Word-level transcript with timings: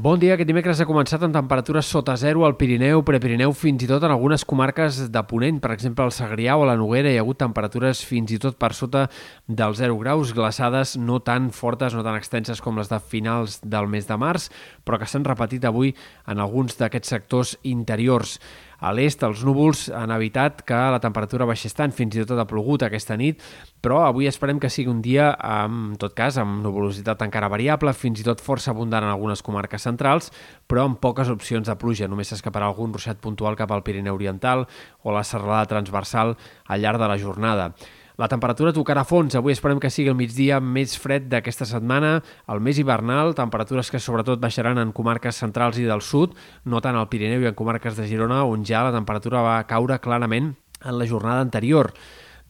Bon 0.00 0.16
dia. 0.16 0.32
Aquest 0.32 0.48
dimecres 0.48 0.78
ha 0.80 0.86
començat 0.88 1.20
amb 1.26 1.34
temperatures 1.36 1.88
sota 1.92 2.14
zero 2.16 2.46
al 2.46 2.54
Pirineu, 2.56 3.02
Prepirineu, 3.04 3.52
fins 3.52 3.82
i 3.84 3.88
tot 3.90 4.06
en 4.06 4.14
algunes 4.14 4.46
comarques 4.48 5.02
de 5.12 5.22
Ponent. 5.28 5.58
Per 5.60 5.74
exemple, 5.74 6.06
al 6.06 6.14
Segrià 6.16 6.54
o 6.56 6.62
a 6.64 6.68
la 6.70 6.76
Noguera 6.80 7.10
hi 7.12 7.18
ha 7.18 7.24
hagut 7.26 7.36
temperatures 7.42 8.00
fins 8.08 8.32
i 8.32 8.38
tot 8.40 8.56
per 8.56 8.70
sota 8.78 9.02
dels 9.44 9.76
0 9.82 9.98
graus, 10.00 10.32
glaçades 10.32 10.94
no 10.96 11.18
tan 11.20 11.50
fortes, 11.52 11.92
no 11.92 12.06
tan 12.06 12.16
extenses 12.16 12.64
com 12.64 12.80
les 12.80 12.88
de 12.88 12.96
finals 13.12 13.58
del 13.60 13.92
mes 13.92 14.08
de 14.08 14.16
març, 14.16 14.48
però 14.88 14.96
que 14.96 15.10
s'han 15.10 15.28
repetit 15.28 15.68
avui 15.68 15.92
en 16.24 16.40
alguns 16.40 16.80
d'aquests 16.80 17.16
sectors 17.18 17.58
interiors. 17.60 18.38
A 18.80 18.94
l'est, 18.96 19.20
els 19.26 19.42
núvols 19.44 19.88
han 19.92 20.12
evitat 20.14 20.62
que 20.64 20.78
la 20.94 21.00
temperatura 21.02 21.44
baixés 21.48 21.76
tant, 21.76 21.92
fins 21.92 22.16
i 22.16 22.24
tot 22.24 22.40
ha 22.40 22.46
plogut 22.48 22.86
aquesta 22.86 23.16
nit, 23.20 23.42
però 23.84 24.00
avui 24.06 24.28
esperem 24.30 24.60
que 24.60 24.70
sigui 24.72 24.88
un 24.88 25.02
dia, 25.04 25.30
en 25.36 25.94
tot 26.00 26.16
cas, 26.16 26.38
amb 26.40 26.62
nuvolositat 26.64 27.20
encara 27.26 27.52
variable, 27.52 27.92
fins 27.92 28.22
i 28.22 28.26
tot 28.26 28.40
força 28.40 28.72
abundant 28.72 29.04
en 29.04 29.12
algunes 29.12 29.44
comarques 29.44 29.84
centrals, 29.84 30.32
però 30.66 30.88
amb 30.88 31.00
poques 31.00 31.28
opcions 31.28 31.68
de 31.68 31.76
pluja. 31.76 32.08
Només 32.08 32.32
s'escaparà 32.32 32.72
algun 32.72 32.96
ruixat 32.96 33.20
puntual 33.20 33.58
cap 33.60 33.72
al 33.72 33.84
Pirineu 33.84 34.16
Oriental 34.16 34.64
o 35.04 35.12
la 35.12 35.24
serralada 35.28 35.68
transversal 35.76 36.36
al 36.66 36.80
llarg 36.80 37.00
de 37.00 37.08
la 37.12 37.20
jornada. 37.20 37.72
La 38.20 38.26
temperatura 38.28 38.74
tocarà 38.76 39.00
fons. 39.08 39.32
Avui 39.38 39.54
esperem 39.54 39.78
que 39.80 39.88
sigui 39.88 40.10
el 40.12 40.16
migdia 40.18 40.58
més 40.60 40.92
fred 41.00 41.30
d'aquesta 41.32 41.64
setmana, 41.64 42.18
el 42.52 42.58
més 42.60 42.76
hivernal, 42.76 43.32
temperatures 43.38 43.88
que 43.88 44.00
sobretot 44.02 44.42
baixaran 44.42 44.76
en 44.82 44.90
comarques 44.92 45.38
centrals 45.40 45.78
i 45.80 45.86
del 45.88 46.04
sud, 46.04 46.34
no 46.68 46.82
tant 46.84 46.98
al 47.00 47.08
Pirineu 47.08 47.40
i 47.40 47.48
en 47.48 47.56
comarques 47.56 47.96
de 47.96 48.04
Girona, 48.10 48.42
on 48.44 48.66
ja 48.68 48.82
la 48.84 48.92
temperatura 48.92 49.40
va 49.46 49.54
caure 49.70 49.96
clarament 50.04 50.52
en 50.84 50.98
la 51.00 51.08
jornada 51.08 51.40
anterior. 51.40 51.94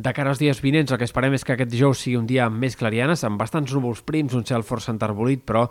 De 0.01 0.15
cara 0.17 0.31
als 0.33 0.39
dies 0.41 0.63
vinents, 0.65 0.89
el 0.95 0.97
que 0.97 1.05
esperem 1.05 1.35
és 1.37 1.43
que 1.45 1.53
aquest 1.53 1.69
dijous 1.69 2.01
sigui 2.01 2.17
un 2.17 2.25
dia 2.25 2.47
amb 2.47 2.57
més 2.63 2.73
clarianes, 2.81 3.21
amb 3.27 3.37
bastants 3.37 3.75
núvols 3.77 4.01
prims, 4.09 4.33
un 4.33 4.47
cel 4.49 4.65
força 4.65 4.95
enterbolit, 4.95 5.43
però 5.45 5.67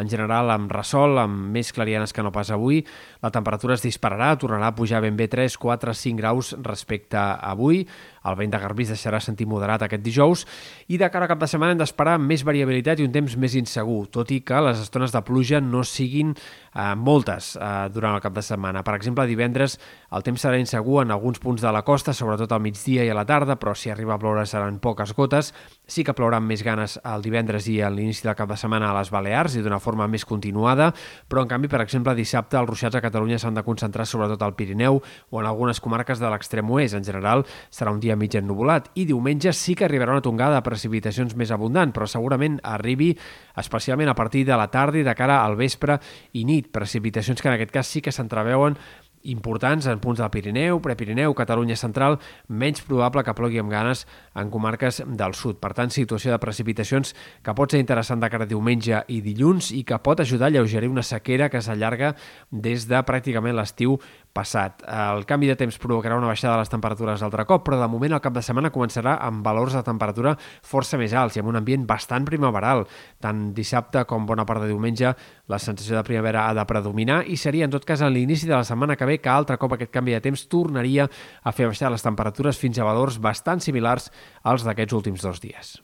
en 0.00 0.08
general 0.08 0.48
amb 0.54 0.72
ressol, 0.72 1.18
amb 1.20 1.52
més 1.52 1.68
clarianes 1.74 2.14
que 2.16 2.22
no 2.24 2.32
pas 2.32 2.48
avui. 2.54 2.80
La 3.20 3.30
temperatura 3.34 3.76
es 3.76 3.84
dispararà, 3.84 4.32
tornarà 4.40 4.70
a 4.72 4.74
pujar 4.74 5.02
ben 5.04 5.18
bé 5.18 5.28
3, 5.28 5.58
4, 5.60 5.92
5 6.00 6.16
graus 6.18 6.54
respecte 6.64 7.20
a 7.20 7.36
avui. 7.52 7.84
El 8.24 8.38
vent 8.38 8.54
de 8.54 8.58
Garbí 8.58 8.86
es 8.86 8.94
deixarà 8.94 9.20
sentir 9.20 9.44
moderat 9.44 9.82
aquest 9.84 10.00
dijous 10.00 10.46
i 10.88 10.96
de 10.96 11.10
cara 11.12 11.26
a 11.26 11.28
cap 11.28 11.42
de 11.42 11.48
setmana 11.50 11.74
hem 11.74 11.82
d'esperar 11.82 12.16
més 12.16 12.40
variabilitat 12.46 13.02
i 13.02 13.04
un 13.04 13.12
temps 13.12 13.36
més 13.36 13.52
insegur, 13.58 14.06
tot 14.08 14.32
i 14.32 14.40
que 14.40 14.62
les 14.64 14.80
estones 14.80 15.12
de 15.12 15.20
pluja 15.26 15.60
no 15.60 15.82
siguin 15.84 16.32
eh, 16.32 16.94
moltes 16.96 17.52
eh, 17.60 17.74
durant 17.92 18.16
el 18.16 18.24
cap 18.24 18.32
de 18.32 18.44
setmana. 18.44 18.80
Per 18.86 18.96
exemple, 18.96 19.28
divendres 19.28 19.76
el 20.14 20.24
temps 20.24 20.40
serà 20.40 20.56
insegur 20.60 21.02
en 21.02 21.12
alguns 21.12 21.42
punts 21.42 21.60
de 21.60 21.72
la 21.74 21.84
costa, 21.84 22.16
sobretot 22.16 22.52
al 22.52 22.64
migdia 22.64 23.04
i 23.04 23.12
a 23.12 23.18
la 23.18 23.26
tarda, 23.28 23.58
però 23.60 23.73
si 23.74 23.90
arriba 23.90 24.14
a 24.14 24.18
ploure 24.18 24.44
seran 24.46 24.78
poques 24.78 25.14
gotes. 25.14 25.52
Sí 25.86 26.04
que 26.04 26.14
plouran 26.16 26.44
més 26.46 26.62
ganes 26.64 26.96
el 27.04 27.22
divendres 27.24 27.66
i 27.68 27.80
a 27.82 27.90
l'inici 27.92 28.24
del 28.24 28.36
cap 28.38 28.48
de 28.48 28.56
setmana 28.56 28.90
a 28.90 28.96
les 28.96 29.10
Balears 29.12 29.56
i 29.58 29.62
d'una 29.64 29.80
forma 29.82 30.06
més 30.08 30.24
continuada, 30.24 30.92
però 31.28 31.42
en 31.44 31.50
canvi, 31.50 31.68
per 31.68 31.82
exemple, 31.84 32.14
dissabte 32.16 32.56
els 32.60 32.68
ruixats 32.68 32.96
a 32.96 33.02
Catalunya 33.04 33.38
s'han 33.42 33.58
de 33.58 33.64
concentrar 33.66 34.06
sobretot 34.08 34.42
al 34.42 34.54
Pirineu 34.56 35.00
o 35.30 35.40
en 35.40 35.48
algunes 35.50 35.80
comarques 35.84 36.22
de 36.22 36.30
l'extrem 36.32 36.70
oest. 36.70 36.94
En 36.94 37.04
general, 37.04 37.44
serà 37.70 37.92
un 37.92 38.00
dia 38.00 38.16
mig 38.16 38.34
ennuvolat 38.38 38.90
i 38.94 39.04
diumenge 39.08 39.52
sí 39.52 39.74
que 39.74 39.84
arribarà 39.88 40.16
una 40.16 40.24
tongada 40.24 40.60
de 40.60 40.66
precipitacions 40.66 41.36
més 41.36 41.52
abundant, 41.52 41.92
però 41.92 42.08
segurament 42.08 42.60
arribi 42.62 43.12
especialment 43.56 44.10
a 44.10 44.16
partir 44.18 44.44
de 44.46 44.56
la 44.56 44.70
tarda 44.70 45.00
i 45.00 45.06
de 45.06 45.14
cara 45.14 45.42
al 45.44 45.56
vespre 45.56 45.98
i 46.32 46.44
nit. 46.44 46.70
Precipitacions 46.72 47.42
que 47.42 47.48
en 47.50 47.58
aquest 47.58 47.74
cas 47.74 47.90
sí 47.90 48.02
que 48.02 48.12
s'entreveuen 48.12 48.78
importants 49.24 49.86
en 49.90 50.00
punts 50.00 50.20
del 50.20 50.30
Pirineu, 50.30 50.80
Prepirineu, 50.84 51.34
Catalunya 51.34 51.76
central, 51.76 52.18
menys 52.48 52.82
probable 52.84 53.24
que 53.24 53.34
plogui 53.36 53.60
amb 53.62 53.72
ganes 53.72 54.04
en 54.36 54.50
comarques 54.52 55.02
del 55.04 55.34
sud. 55.34 55.58
Per 55.62 55.72
tant, 55.76 55.90
situació 55.90 56.34
de 56.34 56.40
precipitacions 56.42 57.14
que 57.42 57.54
pot 57.56 57.72
ser 57.72 57.80
interessant 57.82 58.22
de 58.22 58.30
cara 58.32 58.44
a 58.44 58.50
diumenge 58.50 59.04
i 59.08 59.20
dilluns 59.24 59.72
i 59.74 59.82
que 59.84 59.98
pot 60.04 60.20
ajudar 60.20 60.50
a 60.50 60.56
lleugerir 60.56 60.92
una 60.92 61.02
sequera 61.02 61.50
que 61.50 61.62
s'allarga 61.64 62.14
des 62.50 62.88
de 62.88 63.00
pràcticament 63.04 63.56
l'estiu 63.56 63.98
passat. 64.34 64.82
El 64.84 65.24
canvi 65.28 65.48
de 65.48 65.56
temps 65.56 65.78
provocarà 65.80 66.18
una 66.18 66.28
baixada 66.28 66.56
de 66.56 66.64
les 66.64 66.72
temperatures 66.72 67.22
altre 67.22 67.46
cop, 67.48 67.62
però 67.64 67.78
de 67.80 67.88
moment 67.88 68.16
el 68.16 68.22
cap 68.24 68.34
de 68.34 68.42
setmana 68.42 68.72
començarà 68.74 69.14
amb 69.22 69.46
valors 69.46 69.76
de 69.78 69.84
temperatura 69.86 70.34
força 70.66 70.98
més 71.00 71.14
alts 71.14 71.38
i 71.38 71.42
amb 71.44 71.52
un 71.52 71.60
ambient 71.60 71.86
bastant 71.88 72.26
primaveral. 72.26 72.84
Tant 73.22 73.46
dissabte 73.56 74.04
com 74.10 74.26
bona 74.26 74.44
part 74.48 74.64
de 74.64 74.72
diumenge 74.72 75.14
la 75.48 75.62
sensació 75.62 75.96
de 75.96 76.04
primavera 76.04 76.48
ha 76.48 76.58
de 76.58 76.66
predominar 76.68 77.22
i 77.30 77.38
seria 77.40 77.68
en 77.68 77.72
tot 77.72 77.86
cas 77.86 78.02
a 78.02 78.10
l'inici 78.10 78.50
de 78.50 78.56
la 78.56 78.66
setmana 78.66 78.98
que 78.98 79.08
ve 79.08 79.20
que 79.22 79.32
altre 79.32 79.58
cop 79.62 79.78
aquest 79.78 79.94
canvi 79.94 80.18
de 80.18 80.22
temps 80.24 80.48
tornaria 80.50 81.08
a 81.42 81.52
fer 81.54 81.70
baixar 81.70 81.94
les 81.94 82.02
temperatures 82.04 82.58
fins 82.58 82.78
a 82.78 82.90
valors 82.90 83.20
bastant 83.22 83.62
similars 83.62 84.10
als 84.42 84.66
d'aquests 84.66 84.98
últims 84.98 85.22
dos 85.22 85.40
dies. 85.40 85.76